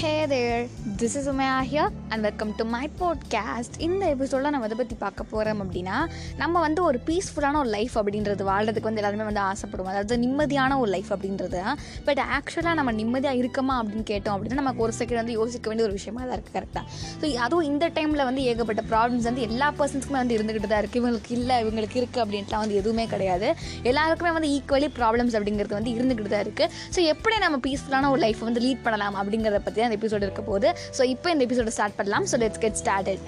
Hey 0.00 0.26
there 0.26 0.68
this 1.00 1.14
is 1.18 1.26
Umaya 1.30 1.54
here 1.70 1.90
and 2.08 2.22
welcome 2.26 2.52
to 2.58 2.64
my 2.64 2.90
podcast 3.00 3.74
இந்த 3.86 4.06
எபிசோடில் 4.06 4.50
நம்ம 4.50 4.66
எதை 4.66 4.76
பற்றி 4.78 4.96
பார்க்க 5.02 5.24
போகிறோம் 5.24 5.60
அப்படின்னா 5.64 5.96
நம்ம 6.36 6.60
வந்து 6.60 6.80
ஒரு 6.82 6.98
பீஸ்ஃபுல்லான 7.06 7.56
ஒரு 7.56 7.68
லைஃப் 7.68 7.98
அப்படின்றது 7.98 8.42
வாழ்கிறதுக்கு 8.42 8.88
வந்து 8.88 9.00
எல்லாருமே 9.02 9.24
வந்து 9.24 9.40
ஆசைப்படுவோம். 9.40 9.90
அதாவது 9.92 10.16
நிம்மதியான 10.16 10.78
ஒரு 10.78 10.90
லைஃப் 10.90 11.10
அப்படின்றது. 11.14 11.60
பட் 12.04 12.20
ஆக்சுவலாக 12.36 12.74
நம்ம 12.74 12.92
நிம்மதியாக 12.92 13.40
இருக்கமா 13.42 13.74
அப்படின்னு 13.80 14.06
கேட்டோம் 14.12 14.34
அப்படின்னா 14.36 14.54
நமக்கு 14.54 14.82
ஒரு 14.82 14.94
செகண்ட் 15.00 15.20
வந்து 15.22 15.32
யோசிக்க 15.32 15.68
வேண்டிய 15.68 15.86
ஒரு 15.88 15.96
விஷயமா 15.98 16.20
தான் 16.22 16.34
இருக்குது 16.38 16.56
கரெக்டாக 16.58 16.84
ஸோ 17.20 17.34
அதுவும் 17.46 17.68
இந்த 17.72 17.90
டைமில் 17.98 18.24
வந்து 18.24 18.44
ஏகப்பட்ட 18.52 18.84
ப்ராப்ளம்ஸ் 18.92 19.28
வந்து 19.30 19.42
எல்லா 19.42 19.68
பர்சன்ஸ்க்குமே 19.80 20.18
வந்து 20.22 20.38
இருந்துக்கிட்டு 20.38 20.66
தான் 20.66 20.82
இருக்குது 20.82 21.02
இவங்களுக்கு 21.02 21.30
இல்லை 21.30 21.58
இவங்களுக்கு 21.64 22.00
இருக்குது 22.02 22.24
அப்படின்ட்டுலாம் 22.26 22.64
வந்து 22.64 22.74
எதுவுமே 22.74 23.06
கிடையாது. 23.06 23.50
எல்லாருக்குமே 23.82 24.30
வந்து 24.38 24.52
ஈக்குவலி 24.56 24.90
ப்ராப்ளம்ஸ் 25.00 25.38
அப்படிங்கிறது 25.40 25.78
வந்து 25.80 25.94
இருந்துக்கிட்டு 25.98 26.34
தான் 26.36 26.46
இருக்குது 26.48 26.70
ஸோ 26.96 27.02
எப்படி 27.14 27.38
நம்ம 27.46 27.60
பீஸ்ஃபுல்லான 27.68 28.10
ஒரு 28.16 28.22
லைஃப் 28.26 28.42
வந்து 28.50 28.64
லீட் 28.68 28.84
பண்ணலாம் 28.88 29.18
அப்படிங்கிறத 29.22 29.62
பற்றி 29.62 29.88
தான் 29.90 29.98
இந்த 29.98 30.06
எபிசோடு 30.06 30.26
இருக்க 30.28 30.42
போகுது. 30.50 30.68
ஸோ 30.96 31.02
இப்போ 31.14 31.28
இந்த 31.34 31.44
எபிசோட 31.46 31.72
ஸ்டார்ட் 31.78 31.96
பண்ணலாம். 32.00 32.26
So 32.32 32.38
let's 32.44 32.62
get 32.64 32.80
started 32.82 33.22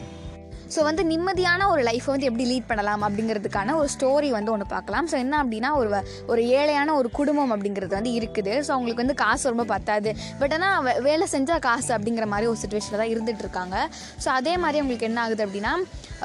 so 0.74 0.80
வந்து 0.88 1.02
நிம்மதியான 1.12 1.66
ஒரு 1.72 1.82
லைஃப்பை 1.88 2.10
வந்து 2.14 2.28
எப்படி 2.28 2.44
லீட் 2.50 2.68
பண்ணலாம் 2.70 3.02
அப்படிங்கிறதுக்கான 3.06 3.74
ஒரு 3.80 3.88
ஸ்டோரி 3.94 4.28
வந்து 4.36 4.52
ஒன்று 4.54 4.66
பார்க்கலாம். 4.74 5.06
ஸோ 5.12 5.16
என்ன 5.24 5.34
அப்படின்னா 5.42 5.70
ஒரு 5.80 5.90
ஒரு 6.32 6.42
ஏழையான 6.58 6.94
ஒரு 7.00 7.08
குடும்பம் 7.18 7.52
அப்படிங்கிறது 7.56 7.94
வந்து 7.98 8.12
இருக்குது. 8.18 8.52
ஸோ 8.66 8.70
அவங்களுக்கு 8.76 9.04
வந்து 9.04 9.18
காசு 9.24 9.52
ரொம்ப 9.52 9.66
பத்தாது. 9.74 10.12
பட் 10.40 10.54
ஆனால் 10.58 11.02
வேலை 11.08 11.26
செஞ்சால் 11.34 11.64
காசு 11.68 11.90
அப்படிங்கிற 11.96 12.26
மாதிரி 12.34 12.48
ஒரு 12.52 12.60
சுச்சுவேஷனில் 12.62 13.02
தான் 13.02 13.12
இருந்துகிட்ருக்காங்க 13.14 13.76
ஸோ 14.24 14.30
அதே 14.38 14.54
மாதிரி 14.64 14.80
அவங்களுக்கு 14.82 15.08
என்ன 15.10 15.20
ஆகுது 15.24 15.44
அப்படின்னா 15.46 15.74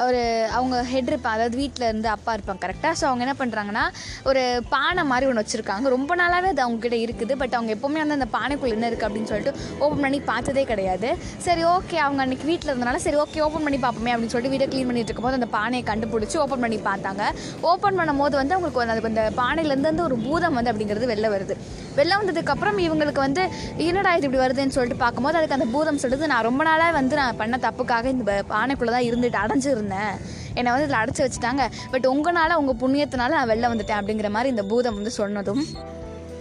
ஒரு 0.06 0.22
அவங்க 0.58 0.76
ஹெட் 0.92 1.10
இருப்பாங்க 1.12 1.38
அதாவது 1.38 1.58
வீட்டில் 1.62 1.86
இருந்து 1.90 2.10
அப்பா 2.16 2.32
இருப்பாங்க 2.38 2.62
கரெக்டாக 2.66 2.94
ஸோ 3.00 3.06
அவங்க 3.10 3.24
என்ன 3.26 3.36
பண்ணுறாங்கன்னா 3.40 3.86
ஒரு 4.30 4.42
பானை 4.74 5.04
மாதிரி 5.12 5.28
ஒன்று 5.30 5.44
வச்சுருக்காங்க. 5.44 5.86
ரொம்ப 5.96 6.12
நாளாகவே 6.22 6.50
அது 6.54 6.62
அவங்ககிட்ட 6.66 6.98
இருக்குது. 7.06 7.34
பட் 7.42 7.56
அவங்க 7.58 7.72
எப்போவுமே 7.76 8.02
வந்து 8.04 8.18
அந்த 8.20 8.28
பானைக்குள்ளே 8.38 8.76
என்ன 8.78 8.90
இருக்குது 8.90 9.10
அப்படின்னு 9.10 9.32
சொல்லிட்டு 9.32 9.54
ஓப்பன் 9.84 10.04
பண்ணி 10.06 10.20
பார்த்ததே 10.32 10.66
கிடையாது. 10.72 11.10
சரி 11.48 11.64
ஓகே 11.76 11.98
அவங்க 12.06 12.22
அன்றைக்கி 12.26 12.48
வீட்டில் 12.52 12.72
இருந்தனால 12.74 13.02
சரி 13.08 13.20
ஓகே 13.26 13.42
ஓப்பன் 13.48 13.66
பண்ணி 13.68 13.82
பார்ப்போமே 13.86 14.14
அப்படின்னு 14.16 14.36
சொல்லிட்டு 14.38 14.54
வீடை 14.56 14.70
க்ளீன் 14.72 14.90
பண்ணிட்டு 14.90 15.12
இருக்கும்போது 15.12 15.40
அந்த 15.40 15.50
பானையை 15.58 15.84
கண்டுபிடிச்சி 15.90 16.38
ஓப்பன் 16.44 16.64
பண்ணி 16.66 16.80
பார்த்தாங்க. 16.90 17.24
ஓப்பன் 17.72 18.00
பண்ணும்போது 18.00 18.36
வந்து 18.42 18.56
அவங்களுக்கு 18.56 18.82
வந்து 18.84 18.96
அந்த 19.12 19.24
பானையிலேருந்து 19.42 19.92
வந்து 19.92 20.06
ஒரு 20.08 20.18
பூதம் 20.26 20.58
வந்து 20.60 20.72
அப்படிங்கிறது 20.72 21.12
வெளில 21.14 21.28
வருது. 21.36 21.56
வெளில 22.00 22.18
வந்ததுக்கப்புறம் 22.22 22.78
இவங்களுக்கு 22.86 23.22
வந்து 23.26 23.44
என்னடா 23.86 24.10
இது 24.18 24.26
இப்படி 24.28 24.42
வருதுன்னு 24.44 24.76
சொல்லிட்டு 24.76 25.04
பார்க்கும்போது 25.04 25.38
அதுக்கு 25.40 25.58
அந்த 25.58 25.68
பூதம் 25.76 26.02
சொல்லுது 26.04 26.32
நான் 26.32 26.46
ரொம்ப 26.48 26.62
நாளாக 26.68 26.94
வந்து 27.00 27.16
நான் 27.22 27.40
பண்ண 27.42 27.60
தப்புக்காக 27.68 28.06
இந்த 28.16 28.36
பானைக்குள்ளே 28.54 28.94
தான் 28.96 29.08
இருந்துட்டு 29.10 29.40
அடைஞ்சிருந்தேன். 29.44 30.14
என்னை 30.60 30.70
வந்து 30.74 30.88
இதில் 30.88 31.02
அடைச்சி 31.02 31.24
வச்சுட்டாங்க. 31.24 31.64
பட் 31.94 32.08
உங்களால் 32.14 32.60
உங்கள் 32.62 32.80
புண்ணியத்தினால 32.84 33.38
நான் 33.40 33.52
வெளில 33.54 33.72
வந்துட்டேன். 33.74 34.00
அப்படிங்கிற 34.02 34.32
மாதிரி 34.38 34.52
இந்த 34.56 34.66
பூதம் 34.74 34.98
வந்து 35.00 35.14
சொன்னதும் 35.22 35.64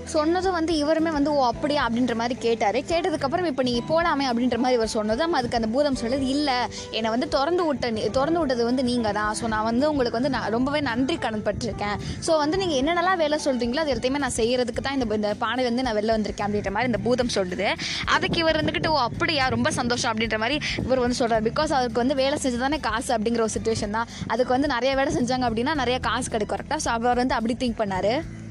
சொன்னதும் 0.07 0.53
வந்து 0.53 0.77
இவருமே 0.77 1.11
வந்து 1.11 1.35
ஓ 1.35 1.47
அப்படியா? 1.47 1.89
அப்படின்ற 1.89 2.15
மாதிரி 2.15 2.41
கேட்டார். 2.41 2.75
கேட்டதுக்கப்புறம் 2.75 3.45
இப்போ 3.45 3.63
நீங்கள் 3.63 3.89
போகலாமே 3.89 4.25
அப்படின்ற 4.31 4.57
மாதிரி 4.57 4.73
இவர் 4.73 4.87
சொன்னதும் 4.87 5.33
அதுக்கு 5.33 5.57
அந்த 5.57 5.69
பூதம் 5.69 5.97
சொல்லுது 6.03 6.21
இல்லை. 6.21 6.55
என்னை 6.91 7.11
வந்து 7.11 7.29
திறந்து 7.29 7.67
விட்ட 7.67 7.91
நீ- 7.91 8.11
திறந்து 8.11 8.39
விட்டது 8.39 8.65
வந்து 8.65 8.83
நீங்கள் 8.83 9.13
தான். 9.13 9.35
ஸோ 9.43 9.47
நான் 9.47 9.65
வந்து 9.65 9.91
உங்களுக்கு 9.91 10.21
வந்து 10.21 10.39
நான் 10.39 10.51
ரொம்பவே 10.51 10.81
நன்றி 10.81 11.17
கடன் 11.17 11.43
பட்டிருக்கேன். 11.43 11.97
ஸோ 12.27 12.39
வந்து 12.39 12.57
நீங்கள் 12.57 12.79
என்னென்னலாம் 12.81 13.17
வேலை 13.17 13.39
சொல்கிறீங்களோ 13.45 13.77
அது 13.77 13.95
எல்லாத்தையுமே 13.95 14.19
நான் 14.19 14.37
செய்கிறதுக்கு 14.37 14.83
தான் 14.83 15.01
இந்த 15.01 15.15
இந்த 15.15 15.35
பானை 15.39 15.65
வந்து 15.65 15.83
நான் 15.83 15.95
வெளில 15.95 16.17
வந்திருக்கேன் 16.17 16.47
அப்படின்ற 16.49 16.71
மாதிரி 16.71 16.85
இந்த 16.85 16.99
பூதம் 17.05 17.35
சொல்லுது. 17.35 17.75
அதுக்கு 18.05 18.39
இவர் 18.39 18.65
வந்துக்கிட்டு 18.65 18.87
ஓ 18.87 18.99
அப்படியா? 18.99 19.49
ரொம்ப 19.49 19.71
சந்தோஷம் 19.71 20.13
அப்படின்ற 20.13 20.39
மாதிரி 20.39 20.59
இவர் 20.85 20.99
வந்து 20.99 21.15
சொல்கிறார் 21.15 21.43
பிகாஸ் 21.43 21.73
அவருக்கு 21.73 22.01
வந்து 22.01 22.15
வேலை 22.15 22.39
செஞ்சு 22.43 22.59
தானே 22.59 22.81
காசு 22.81 23.19
அப்படிங்கிற 23.19 23.41
ஒரு 23.41 23.55
சுச்சுவேஷன் 23.61 23.91
தான். 23.91 24.07
அதுக்கு 24.27 24.53
வந்து 24.53 24.69
நிறைய 24.69 24.95
வேலை 24.97 25.15
செஞ்சாங்க 25.15 25.49
அப்படின்னா 25.49 25.75
நிறைய 25.75 25.99
காசு 25.99 26.31
கிடைக்கும் 26.31 26.59
கரெக்டாக 26.59 26.79
ஸோ 26.85 26.89
அவர் 26.89 27.17
வந்து 27.17 27.35
அப்படி 27.35 27.57
திங்க் 27.59 27.81
பண்ணார். 27.81 28.45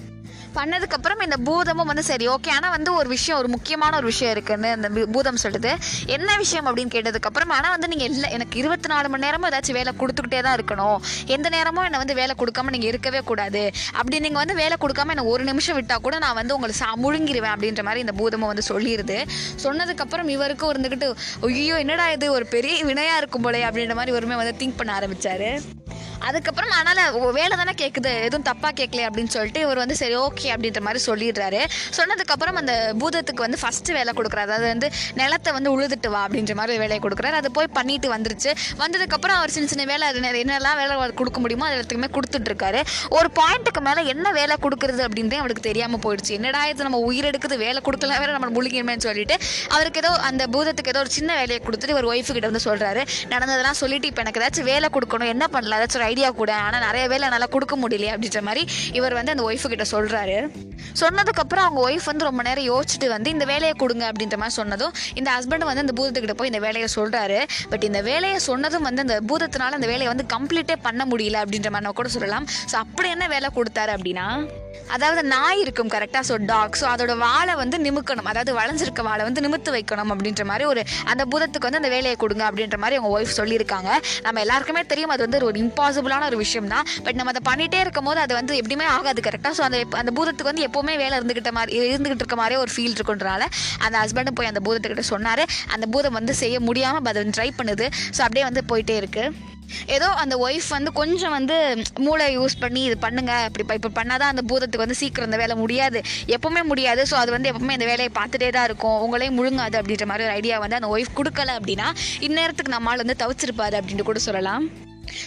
பண்ணதுக்கப்புறம் 0.58 1.24
இந்த 1.26 1.38
பூதமும் 1.48 1.90
வந்து 1.92 2.04
சரி 2.10 2.26
ஓகே 2.28 2.52
ஆனால் 2.56 2.74
வந்து 2.76 2.92
ஒரு 3.00 3.10
விஷயம் 3.10 3.40
ஒரு 3.42 3.50
முக்கியமான 3.56 3.98
ஒரு 4.00 4.06
விஷயம் 4.06 4.34
இருக்குன்னு 4.36 4.70
அந்த 4.76 4.88
பூதம் 5.16 5.40
சொல்லுது. 5.44 5.72
என்ன 6.16 6.38
விஷயம் 6.44 6.68
அப்படின்னு 6.70 6.94
கேட்டதுக்கப்புறம் 6.96 7.54
ஆனால் 7.58 7.74
வந்து 7.76 7.90
நீங்கள் 7.94 8.10
இல்லை 8.10 8.30
எனக்கு 8.32 8.60
இருபத்தி 8.62 8.90
நாலு 8.94 9.10
மணி 9.10 9.26
நேரமும் 9.26 9.50
ஏதாச்சும் 9.50 9.78
வேலை 9.80 9.94
கொடுத்துக்கிட்டே 10.02 10.42
தான் 10.48 10.58
இருக்கணும். 10.60 10.98
எந்த 11.36 11.50
நேரமும் 11.50 11.86
என்னை 11.88 12.02
வந்து 12.04 12.18
வேலை 12.22 12.36
கொடுக்காம 12.42 12.74
நீங்கள் 12.76 12.92
இருக்கவே 12.94 13.22
கூடாது. 13.32 13.64
அப்படி 14.00 14.20
நீங்கள் 14.20 14.44
வந்து 14.44 14.56
வேலை 14.62 14.78
கொடுக்காம 14.84 15.14
என்னை 15.16 15.26
ஒரு 15.34 15.44
நிமிஷம் 15.44 15.80
விட்டால் 15.80 16.04
கூட 16.08 16.18
நான் 16.26 16.40
வந்து 16.42 16.56
உங்களை 16.58 16.76
சா 16.82 16.90
முழுங்கிருவேன் 17.06 17.56
அப்படின்ற 17.56 17.84
மாதிரி 17.90 18.06
இந்த 18.06 18.16
பூதமும் 18.22 18.52
வந்து 18.54 18.70
சொல்லிடுது 18.72 19.20
சொன்னதுக்கப்புறம் 19.66 20.30
இவருக்கும் 20.36 20.74
இருந்துக்கிட்டு 20.74 21.10
ஐயோ 21.52 21.78
என்னடா 21.86 22.08
இது? 22.10 22.28
ஒரு 22.32 22.46
பெரிய 22.48 22.84
வினையாக 22.86 23.18
இருக்கும் 23.18 23.46
போலே 23.48 23.64
அப்படின்ற 23.70 23.96
மாதிரி 23.96 24.18
ஒருமே 24.20 24.36
வந்து 24.36 24.60
திங்க் 24.62 24.80
பண்ண 24.82 24.94
ஆரம்பித்தார் 24.94 25.48
அதுக்கப்புறம் 26.28 26.72
அதனால் 26.78 27.32
வேலை 27.40 27.54
தானே 27.62 27.74
கேட்குது 27.82 28.12
எதுவும் 28.28 28.46
தப்பாக 28.50 28.74
கேட்கல 28.80 29.02
அப்படின்னு 29.08 29.32
சொல்லிட்டு 29.36 29.62
இவர் 29.66 29.82
வந்து 29.84 29.96
சரி 30.02 30.16
ஓகே 30.26 30.48
அப்படின்ற 30.54 30.82
மாதிரி 30.88 31.02
சொல்லிடுறாரு. 31.08 31.62
சொன்னதுக்கப்புறம் 31.98 32.58
அந்த 32.62 32.74
பூதத்துக்கு 33.02 33.46
வந்து 33.46 33.60
ஃபஸ்ட்டு 33.62 33.96
வேலை 33.98 34.12
கொடுக்குறாரு. 34.20 34.48
அதாவது 34.48 34.68
வந்து 34.74 34.88
நிலத்தை 35.22 35.52
வந்து 35.58 35.70
உழுதுட்டு 35.76 36.10
வா 36.16 36.22
அப்படின்ற 36.28 36.56
மாதிரி 36.60 36.80
வேலையை 36.84 37.02
கொடுக்குறாரு. 37.06 37.38
அது 37.42 37.52
போய் 37.58 37.70
பண்ணிட்டு 37.78 38.10
வந்துருச்சு. 38.16 38.52
வந்ததுக்கப்புறம் 38.82 39.38
அவர் 39.40 39.54
சின்ன 39.56 39.70
சின்ன 39.74 39.86
வேலை 39.92 40.08
அது 40.12 40.22
என்னெல்லாம் 40.44 40.78
வேலை 40.82 41.12
கொடுக்க 41.22 41.40
முடியுமோ 41.46 41.68
அது 41.68 41.76
எல்லாத்துக்குமே 41.78 42.10
கொடுத்துட்ருக்காரு 42.18 42.82
ஒரு 43.18 43.30
பாயிண்ட்டுக்கு 43.40 43.84
மேலே 43.88 44.04
என்ன 44.14 44.32
வேலை 44.40 44.58
கொடுக்குறது 44.66 45.04
அப்படின்றே 45.08 45.40
அவருக்கு 45.44 45.64
தெரியாமல் 45.70 46.04
போயிடுச்சு. 46.06 46.34
என்னடா 46.40 46.62
இது 46.72 46.88
நம்ம 46.90 47.02
உயிர் 47.10 47.30
எடுக்குது 47.32 47.58
வேலை 47.66 47.82
கொடுக்கலாம் 47.88 48.22
வேற 48.24 48.32
நம்ம 48.38 48.52
முழுங்கிருமேன்னு 48.58 49.06
சொல்லிட்டு 49.10 49.38
அவருக்கு 49.76 50.02
ஏதோ 50.04 50.12
அந்த 50.30 50.44
பூதத்துக்கு 50.56 50.94
ஏதோ 50.94 51.02
ஒரு 51.06 51.14
சின்ன 51.18 51.32
வேலையை 51.42 51.60
கொடுத்துட்டு 51.68 51.98
ஒரு 52.02 52.10
ஒய்ஃபு 52.14 52.32
கிட்ட 52.38 52.48
வந்து 52.52 52.66
சொல்கிறாரு 52.70 53.04
நடந்ததெல்லாம் 53.34 53.80
சொல்லிட்டு 53.84 54.10
இப்போ 54.12 54.24
எனக்கு 54.26 54.42
ஏதாச்சும் 54.42 54.70
வேலை 54.72 54.90
கொடுக்கணும் 54.98 55.32
என்ன 55.36 55.48
பண்ணலாம்? 55.56 55.80
ஏதாச்சும் 55.80 56.05
ஒரு 56.06 56.14
ஐடியா 56.14 56.30
கூட 56.40 56.52
ஆனால் 56.56 56.84
நிறைய 56.86 57.04
வேலை 57.12 57.26
என்னால் 57.28 57.52
கொடுக்க 57.54 57.76
முடியலையே 57.82 58.12
அப்படின்ற 58.16 58.40
மாதிரி 58.42 58.64
இவர் 58.98 59.14
வந்து 59.14 59.32
அந்த 59.32 59.44
ஒய்ஃபு 59.50 59.68
கிட்ட 59.74 59.86
சொல்கிறாரு 59.92 60.36
சொன்னதுக்கப்புறம் 61.02 61.66
அவங்க 61.66 61.80
ஒய்ஃப் 61.88 62.06
வந்து 62.06 62.28
ரொம்ப 62.28 62.42
நேரம் 62.42 62.68
யோசிச்சுட்டு 62.72 63.08
வந்து 63.08 63.30
இந்த 63.30 63.46
வேலையை 63.46 63.74
கொடுங்க 63.78 64.04
அப்படின்ற 64.12 64.38
மாதிரி 64.42 64.58
சொன்னதும் 64.60 64.94
இந்த 65.14 65.30
ஹஸ்பண்ட் 65.36 65.68
வந்து 65.70 65.84
அந்த 65.86 65.96
பூதத்துக்கிட்ட 66.00 66.36
போய் 66.40 66.52
இந்த 66.54 66.60
வேலையை 66.60 66.90
சொல்கிறாரு 66.96 67.40
பட் 67.70 67.84
இந்த 67.84 68.02
வேலையை 68.02 68.40
சொன்னதும் 68.40 68.88
வந்து 68.90 69.04
அந்த 69.06 69.18
பூதத்தினால 69.30 69.80
அந்த 69.80 69.88
வேலையை 69.88 70.12
வந்து 70.14 70.28
கம்ப்ளீட்டே 70.36 70.78
பண்ண 70.82 71.04
முடியல 71.06 71.42
அப்படின்ற 71.44 71.70
மாதிரி 71.70 71.86
நம்ம 71.86 71.98
கூட 72.02 72.10
சொல்லலாம். 72.10 72.48
ஸோ 72.72 72.76
அப்படி 72.76 73.10
என்ன 73.10 73.28
வேலை 73.28 73.50
கொடுத்தாரு 73.56 73.94
அப்படின்னா 73.98 74.28
அதாவது 74.96 75.22
நாய் 75.34 75.62
இருக்கும் 75.64 75.92
கரெக்டாக 75.94 76.24
ஸோ 76.30 76.36
டாக் 76.52 76.78
ஸோ 76.82 76.86
அதோட 76.94 77.14
வாழை 77.24 77.54
வந்து 77.62 77.78
நிமிக்கணும். 77.86 78.28
அதாவது 78.32 78.52
வளைஞ்சிருக்க 78.60 79.04
வாழை 79.10 79.24
வந்து 79.28 79.44
நிமித்து 79.46 79.72
வைக்கணும் 79.76 80.12
அப்படின்ற 80.16 80.44
மாதிரி 80.52 80.66
ஒரு 80.72 80.82
அந்த 81.12 81.24
பூதத்துக்கு 81.32 81.68
வந்து 81.68 81.82
அந்த 81.82 81.92
வேலையை 81.96 82.16
கொடுங்க 82.24 82.44
அப்படின்ற 82.50 82.80
மாதிரி 82.84 82.98
அவங்க 83.00 83.12
ஒய்ஃப் 83.18 83.36
சொல்லியிருக்காங்க. 83.40 83.90
நம்ம 84.28 84.42
எல்லாருக்குமே 84.46 84.84
தெரியும் 84.92 85.14
அது 85.16 85.26
வந்து 85.28 85.42
ஒரு 85.50 85.60
இம்பாசிபிளான 85.66 86.28
ஒரு 86.32 86.40
விஷயம் 86.44 86.70
தான். 86.76 86.86
பட் 87.08 87.20
நம்ம 87.22 87.34
அதை 87.36 87.44
பண்ணிகிட்டே 87.50 87.82
இருக்கும் 87.86 88.10
போது 88.10 88.22
அது 88.26 88.36
வந்து 88.40 88.54
எப்படியுமே 88.62 88.88
ஆகாது 88.98 89.24
கரெக்டாக 89.30 89.54
ஸோ 89.60 89.66
அந்த 89.70 89.80
அந்த 90.02 90.14
பூதத்துக்கு 90.20 90.52
வந்து 90.52 90.68
எப்போவுமே 90.70 90.96
வேலை 91.04 91.16
இருந்துகிட்ட 91.20 91.54
மாதிரி 91.60 91.82
இருந்துகிட்டு 91.94 92.24
இருக்க 92.26 92.40
மாதிரியே 92.42 92.62
ஒரு 92.66 92.74
ஃபீல் 92.76 92.96
இருக்குன்றனால 92.98 93.44
அந்த 93.86 93.96
ஹஸ்பண்டும் 94.04 94.38
போய் 94.40 94.52
அந்த 94.52 94.64
பூதத்துக்கிட்ட 94.68 95.06
சொன்னார். 95.14 95.44
அந்த 95.76 95.88
பூதம் 95.96 96.18
வந்து 96.20 96.36
செய்ய 96.44 96.60
முடியாமல் 96.70 97.12
அதை 97.14 97.28
ட்ரை 97.40 97.50
பண்ணுது. 97.60 97.88
ஸோ 98.16 98.22
அப்படியே 98.28 98.46
வந்து 98.50 98.64
போயிட்டே 98.72 98.98
இருக்குது 99.02 99.54
ஏதோ 99.96 100.08
அந்த 100.24 100.36
ஒய்ஃப் 100.48 100.70
வந்து 100.70 100.92
கொஞ்சம் 100.92 101.36
வந்து 101.38 101.58
மூளை 102.06 102.38
யூஸ் 102.38 102.56
பண்ணி 102.60 102.84
இது 102.84 102.98
பண்ணுங்க. 102.98 103.34
இப்படி 103.50 103.64
இப்போ 103.66 103.76
இப்படி 103.80 103.96
பண்ணாதான் 104.00 104.34
அந்த 104.34 104.44
பூதத்துக்கு 104.50 104.86
வந்து 104.86 105.00
சீக்கிரம் 105.02 105.30
இந்த 105.30 105.38
வேலை 105.38 105.56
முடியாது. 105.56 106.02
எப்பவுமே 106.28 106.64
முடியாது. 106.72 107.04
ஸோ 107.12 107.14
அது 107.14 107.32
வந்து 107.32 107.52
எப்பவுமே 107.52 107.78
இந்த 107.78 107.90
வேலையை 107.92 108.12
பார்த்துட்டே 108.20 108.50
தான் 108.50 108.68
இருக்கும். 108.70 109.00
உங்களையும் 109.06 109.38
முழுங்காது 109.42 109.78
அப்படின்ற 109.82 110.08
மாதிரி 110.12 110.28
ஒரு 110.28 110.36
ஐடியா 110.42 110.60
வந்து 110.60 110.80
அந்த 110.82 110.92
ஒய்ஃப் 110.96 111.18
கொடுக்கல 111.20 111.56
அப்படின்னா 111.60 111.90
இந்நேரத்துக்கு 112.30 112.76
நம்மால் 112.78 113.04
வந்து 113.06 113.20
தவிச்சிருப்பாரு 113.24 113.78
அப்படின்ட்டு 113.82 114.10
கூட 114.12 114.20
சொல்லலாம். 114.20 114.66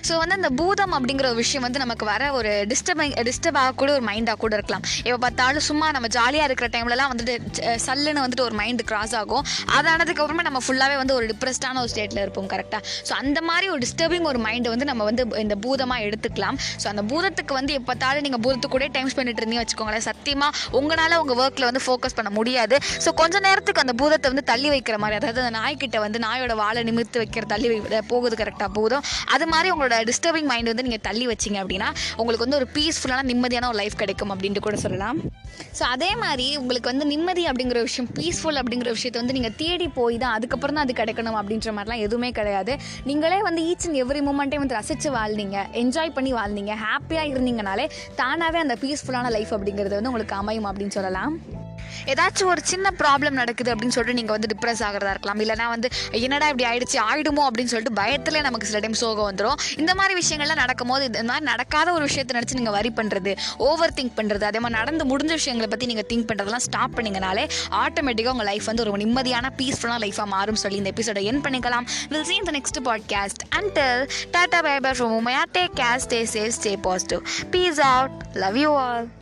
ஸோ 0.08 0.14
வந்து 0.22 0.36
அந்த 0.38 0.50
பூதம் 0.60 0.94
அப்படிங்கிற 0.96 1.26
ஒரு 1.32 1.38
விஷயம் 1.44 1.64
வந்து 1.66 1.82
நமக்கு 1.84 2.04
வர 2.12 2.30
ஒரு 2.38 2.52
டிஸ்டர்பிங் 2.72 3.14
டிஸ்டர்ப் 3.28 3.58
ஆகக்கூட 3.62 3.90
ஒரு 3.98 4.04
மைண்டாக 4.10 4.38
கூட 4.44 4.52
இருக்கலாம். 4.58 4.84
எப்போ 5.08 5.18
பார்த்தாலும் 5.26 5.66
சும்மா 5.68 5.88
நம்ம 5.96 6.10
ஜாலியாக 6.18 6.48
இருக்கிற 6.50 6.68
டைம்லலாம் 6.76 7.10
வந்துட்டு 7.12 7.34
சல்லுன்னு 7.86 8.24
வந்துட்டு 8.24 8.46
ஒரு 8.48 8.56
மைண்டு 8.60 8.88
கிராஸ் 8.92 9.14
ஆகும். 9.20 9.44
அதானதுக்கப்புறமா 9.78 10.46
நம்ம 10.48 10.62
ஃபுல்லாகவே 10.66 10.96
வந்து 11.02 11.16
ஒரு 11.18 11.26
டிப்ரெஸ்டான 11.32 11.80
ஒரு 11.84 11.92
ஸ்டேட்டில் 11.94 12.22
இருப்போம் 12.24 12.50
கரெக்டாக 12.54 12.82
ஸோ 13.10 13.14
அந்த 13.22 13.38
மாதிரி 13.50 13.68
ஒரு 13.74 13.82
டிஸ்டர்பிங் 13.86 14.26
ஒரு 14.32 14.40
மைண்டை 14.48 14.70
வந்து 14.74 14.88
நம்ம 14.92 15.04
வந்து 15.10 15.24
இந்த 15.44 15.56
பூதமாக 15.66 16.06
எடுத்துக்கலாம். 16.08 16.58
ஸோ 16.82 16.86
அந்த 16.94 17.04
பூதத்துக்கு 17.12 17.52
வந்து 17.60 17.72
எப்போ 17.78 17.86
பார்த்தாலும் 17.90 18.24
நீங்கள் 18.26 18.42
பூதத்து 18.44 18.68
கூட 18.72 18.86
டைம் 18.96 19.08
ஸ்பெண்ட் 19.12 19.38
இருந்தீங்க 19.40 19.62
வச்சுக்கோங்களேன். 19.62 20.04
சத்தியமாக 20.08 20.76
உங்களால் 20.78 21.14
உங்கள் 21.20 21.38
ஒர்க்கில் 21.42 21.66
வந்து 21.68 21.82
ஃபோக்கஸ் 21.86 22.16
பண்ண 22.18 22.30
முடியாது. 22.38 22.76
ஸோ 23.04 23.08
கொஞ்ச 23.20 23.36
நேரத்துக்கு 23.46 23.82
அந்த 23.84 23.94
பூதத்தை 24.00 24.28
வந்து 24.32 24.44
தள்ளி 24.50 24.68
வைக்கிற 24.74 24.96
மாதிரி 25.02 25.16
அதாவது 25.20 25.40
அந்த 25.44 25.52
நாய்க்கிட்ட 25.60 25.98
வந்து 26.04 26.18
நாயோட 26.26 26.54
வாழை 26.62 26.82
நிமிர்த்து 26.88 27.22
வைக்கிற 27.22 27.46
தள்ளி 27.52 27.68
வை 27.94 28.00
போகுது 28.12 28.36
கரெக்டாக 28.42 28.70
போதும். 28.78 29.04
அது 29.34 29.46
மாதிரி 29.52 29.67
உங்களோட 29.74 29.98
டிஸ்டர்பிங் 30.10 30.48
மைண்ட் 30.52 30.70
வந்து 30.72 30.86
நீங்கள் 30.88 31.04
தள்ளி 31.08 31.26
வச்சிங்க 31.32 31.58
அப்படின்னா 31.64 31.90
உங்களுக்கு 32.20 32.46
வந்து 32.46 32.58
ஒரு 32.60 32.68
பீஸ்ஃபுல்லான 32.76 33.26
நிம்மதியான 33.32 33.68
ஒரு 33.72 33.80
லைஃப் 33.82 33.96
கிடைக்கும் 34.02 34.32
அப்படின்ட்டு 34.34 34.64
கூட 34.66 34.78
சொல்லலாம். 34.84 35.18
ஸோ 35.78 35.82
அதே 35.94 36.10
மாதிரி 36.22 36.46
உங்களுக்கு 36.60 36.90
வந்து 36.90 37.06
நிம்மதி 37.12 37.44
அப்படிங்கிற 37.50 37.80
விஷயம் 37.88 38.08
பீஸ்ஃபுல் 38.18 38.60
அப்படிங்கிற 38.62 38.90
விஷயத்தை 38.96 39.20
வந்து 39.22 39.36
நீங்கள் 39.38 39.56
தேடி 39.62 39.88
போய் 39.98 40.16
தான் 40.22 40.34
அதுக்கப்புறம் 40.38 40.76
தான் 40.78 40.86
அது 40.86 40.94
கிடைக்கணும் 41.00 41.38
அப்படின்ற 41.40 41.72
மாதிரிலாம் 41.78 42.04
எதுவுமே 42.06 42.30
கிடையாது. 42.38 42.74
நீங்களே 43.10 43.40
வந்து 43.48 43.62
ஈச் 43.70 43.86
அண்ட் 43.88 44.00
எவ்ரி 44.04 44.22
மூமெண்ட்டே 44.28 44.60
வந்து 44.62 44.78
ரசித்து 44.78 45.10
வாழ்ந்தீங்க 45.18 45.58
என்ஜாய் 45.82 46.16
பண்ணி 46.18 46.32
வாழ்ந்தீங்க 46.40 46.74
ஹாப்பியாக 46.86 47.32
இருந்தீங்கனாலே 47.34 47.86
தானாகவே 48.22 48.60
அந்த 48.66 48.76
பீஸ்ஃபுல்லான 48.84 49.32
லைஃப் 49.38 49.54
அப்படிங்கிறது 49.58 49.96
வந்து 49.98 50.12
உங்களுக்கு 50.12 50.40
அமையும் 50.42 50.70
அப்படின்னு 50.70 50.96
சொல்லலாம். 50.98 51.34
ஏதாச்சும் 52.06 52.44
ஒரு 52.44 52.60
சின்ன 52.64 52.92
ப்ராப்ளம் 52.98 53.30
நடக்குது 53.30 53.74
அப்படின்னு 53.74 53.94
சொல்லிட்டு 53.96 54.22
நீங்கள் 54.22 54.38
வந்து 54.38 54.48
டிப்ரெஸ் 54.54 54.88
ஆகிறதா 54.88 55.10
இருக்கலாம். 55.10 55.40
இல்லைனா 55.40 55.68
வந்து 55.68 55.88
என்னடா 56.10 56.48
இப்படி 56.48 56.70
ஆயிடுச்சு 56.70 56.98
ஆயிடுமோ? 57.10 57.46
அப்படின்னு 57.48 57.72
சொல்லிட்டு 57.74 57.92
பயத்தில் 57.92 58.40
நமக்கு 58.40 58.66
சில 58.66 58.78
டைம் 58.78 58.92
சோகம் 58.92 59.28
வந்துடும் 59.30 59.54
இந்த 59.76 59.94
மாதிரி 59.94 60.20
விஷயங்கள்லாம் 60.20 60.62
நடக்கும்போது 60.64 61.04
இந்த 61.04 61.22
மாதிரி 61.22 61.44
நடக்காத 61.44 61.92
ஒரு 61.92 62.02
விஷயத்தை 62.02 62.40
நினச்சி 62.40 62.54
நீங்கள் 62.54 62.72
வரி 62.72 62.92
பண்ணுறது 62.96 63.36
ஓவர் 63.56 63.92
திங்க் 63.92 64.16
பண்ணுறது 64.16 64.42
அதே 64.42 64.60
மாதிரி 64.60 64.78
நடந்து 64.78 65.04
முடிஞ்ச 65.04 65.36
விஷயங்களை 65.38 65.70
பற்றி 65.70 65.86
நீங்கள் 65.86 66.08
திங்க் 66.08 66.28
பண்ணுறதெல்லாம் 66.30 66.66
ஸ்டாப் 66.68 66.96
பண்ணிங்கனாலே 66.96 67.50
ஆட்டோமேட்டிக்காக 67.70 68.28
உங்கள் 68.28 68.46
லைஃப் 68.46 68.64
வந்து 68.64 68.82
ஒரு 68.82 69.04
நிம்மதியான 69.04 69.46
பீஸ்ஃபுல்லான 69.56 70.02
லைஃபாக 70.04 70.24
மாறும் 70.24 70.54
சொல்லி 70.54 70.76
இந்த 70.76 70.90
எபிசோட 70.96 71.22
என் 71.22 71.40
பண்ணிக்கலாம். 71.40 71.86
Will 72.08 72.24
seen 72.24 72.42
the 72.42 72.50
next 72.50 72.84
podcast 72.84 73.42
until 73.56 74.08
tata 74.32 74.62
bye 74.62 74.80
bye 74.80 74.90
from 74.90 75.16
Umaya 75.18 75.36
Umaya 75.38 75.58
take 75.58 75.80
stay 76.04 76.18
safe 76.32 76.52
stay 76.62 76.76
positive 76.82 77.20
peace 77.50 77.80
out 77.80 78.10
love 78.34 78.56
you 78.56 78.74
all 78.74 79.17